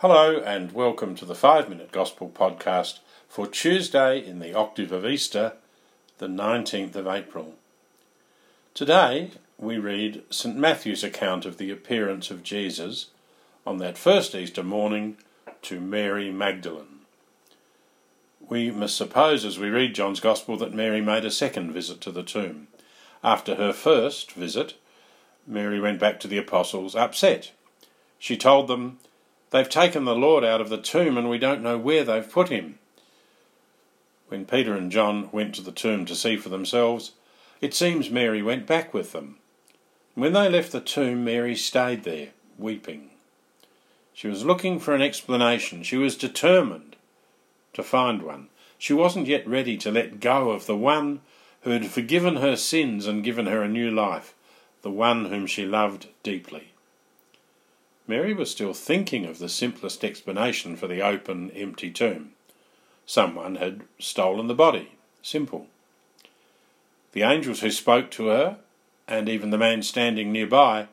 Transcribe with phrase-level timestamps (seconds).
[0.00, 5.04] Hello, and welcome to the 5 Minute Gospel Podcast for Tuesday in the octave of
[5.04, 5.54] Easter,
[6.18, 7.56] the 19th of April.
[8.74, 13.06] Today we read St Matthew's account of the appearance of Jesus
[13.66, 15.16] on that first Easter morning
[15.62, 17.00] to Mary Magdalene.
[18.48, 22.12] We must suppose as we read John's Gospel that Mary made a second visit to
[22.12, 22.68] the tomb.
[23.24, 24.74] After her first visit,
[25.44, 27.50] Mary went back to the apostles upset.
[28.20, 29.00] She told them,
[29.50, 32.50] They've taken the Lord out of the tomb and we don't know where they've put
[32.50, 32.78] him.
[34.28, 37.12] When Peter and John went to the tomb to see for themselves,
[37.60, 39.38] it seems Mary went back with them.
[40.14, 43.10] When they left the tomb, Mary stayed there, weeping.
[44.12, 45.82] She was looking for an explanation.
[45.82, 46.96] She was determined
[47.72, 48.48] to find one.
[48.76, 51.20] She wasn't yet ready to let go of the one
[51.62, 54.34] who had forgiven her sins and given her a new life,
[54.82, 56.72] the one whom she loved deeply.
[58.08, 62.32] Mary was still thinking of the simplest explanation for the open, empty tomb.
[63.04, 64.92] Someone had stolen the body.
[65.22, 65.66] Simple.
[67.12, 68.56] The angels who spoke to her,
[69.06, 70.88] and even the man standing nearby,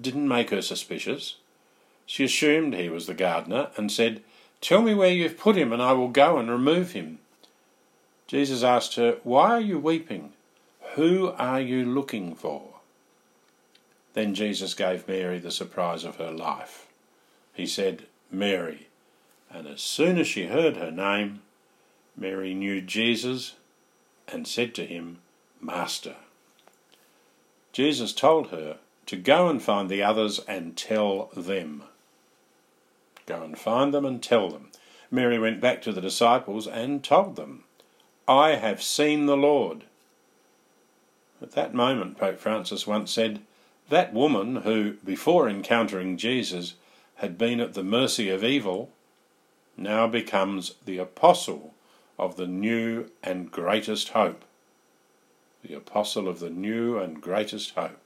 [0.00, 1.36] didn't make her suspicious.
[2.06, 4.22] She assumed he was the gardener and said,
[4.62, 7.18] Tell me where you've put him, and I will go and remove him.
[8.26, 10.32] Jesus asked her, Why are you weeping?
[10.94, 12.75] Who are you looking for?
[14.16, 16.86] Then Jesus gave Mary the surprise of her life.
[17.52, 18.88] He said, Mary.
[19.52, 21.42] And as soon as she heard her name,
[22.16, 23.56] Mary knew Jesus
[24.26, 25.18] and said to him,
[25.60, 26.14] Master.
[27.72, 31.82] Jesus told her to go and find the others and tell them.
[33.26, 34.70] Go and find them and tell them.
[35.10, 37.64] Mary went back to the disciples and told them,
[38.26, 39.84] I have seen the Lord.
[41.42, 43.42] At that moment, Pope Francis once said,
[43.88, 46.74] that woman, who, before encountering Jesus,
[47.16, 48.90] had been at the mercy of evil,
[49.76, 51.74] now becomes the apostle
[52.18, 54.44] of the new and greatest hope.
[55.62, 57.98] The apostle of the new and greatest hope.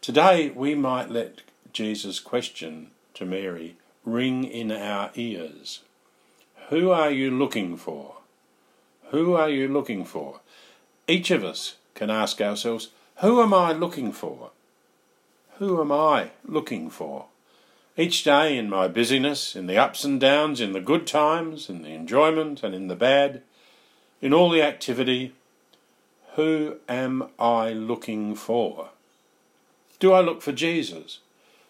[0.00, 1.42] Today we might let
[1.72, 5.80] Jesus' question to Mary ring in our ears.
[6.68, 8.16] Who are you looking for?
[9.10, 10.40] Who are you looking for?
[11.06, 14.50] Each of us can ask ourselves, Who am I looking for?
[15.58, 17.26] Who am I looking for?
[17.96, 21.82] Each day in my busyness, in the ups and downs, in the good times, in
[21.82, 23.40] the enjoyment and in the bad,
[24.20, 25.32] in all the activity,
[26.34, 28.90] who am I looking for?
[30.00, 31.20] Do I look for Jesus?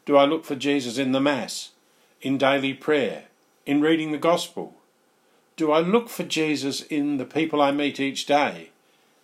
[0.06, 1.72] Do I look for Jesus in the Mass,
[2.22, 3.24] in daily prayer,
[3.66, 4.76] in reading the Gospel?
[5.56, 8.70] Do I look for Jesus in the people I meet each day,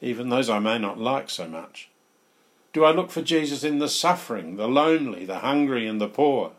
[0.03, 1.90] even those I may not like so much?
[2.73, 6.53] Do I look for Jesus in the suffering, the lonely, the hungry, and the poor?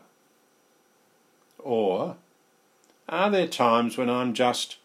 [1.58, 2.16] Or
[3.08, 4.76] are there times when I'm just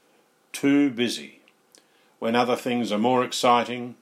[0.54, 1.42] too busy,
[2.20, 3.96] when other things are more exciting,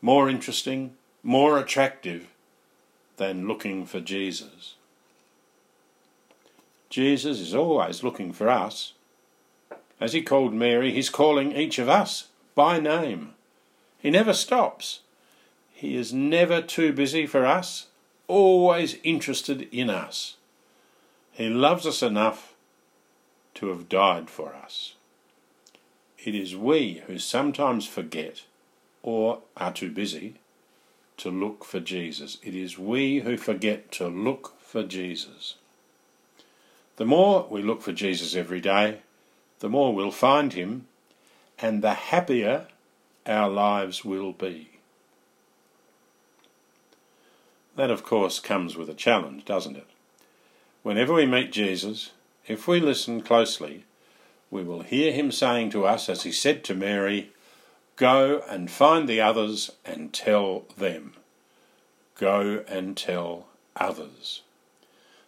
[0.00, 2.26] more interesting, more attractive
[3.18, 4.76] than looking for Jesus?
[6.88, 8.92] Jesus is always looking for us.
[10.00, 13.34] As he called Mary, he's calling each of us by name.
[13.98, 15.00] He never stops.
[15.82, 17.88] He is never too busy for us,
[18.28, 20.36] always interested in us.
[21.32, 22.54] He loves us enough
[23.54, 24.94] to have died for us.
[26.24, 28.44] It is we who sometimes forget
[29.02, 30.34] or are too busy
[31.16, 32.38] to look for Jesus.
[32.44, 35.56] It is we who forget to look for Jesus.
[36.94, 38.98] The more we look for Jesus every day,
[39.58, 40.86] the more we'll find him,
[41.58, 42.68] and the happier
[43.26, 44.68] our lives will be.
[47.74, 49.86] That, of course, comes with a challenge, doesn't it?
[50.82, 52.10] Whenever we meet Jesus,
[52.46, 53.84] if we listen closely,
[54.50, 57.30] we will hear him saying to us, as he said to Mary,
[57.96, 61.14] Go and find the others and tell them.
[62.18, 63.46] Go and tell
[63.76, 64.42] others.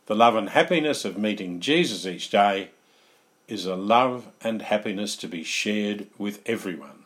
[0.07, 2.71] The love and happiness of meeting Jesus each day
[3.49, 7.05] is a love and happiness to be shared with everyone,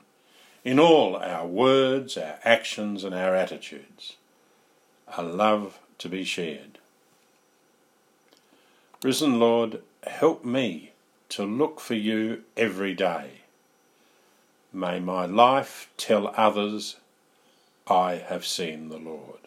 [0.65, 4.17] in all our words, our actions, and our attitudes
[5.17, 6.79] a love to be shared.
[9.03, 10.93] Risen Lord, help me
[11.31, 13.43] to look for you every day.
[14.73, 16.97] May my life tell others
[17.87, 19.39] I have seen the Lord.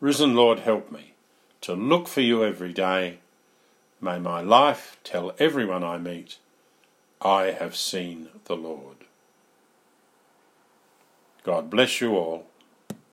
[0.00, 1.14] Risen Lord, help me
[1.62, 3.18] to look for you every day.
[4.00, 6.38] May my life tell everyone I meet
[7.22, 8.96] I have seen the Lord.
[11.44, 12.46] God bless you all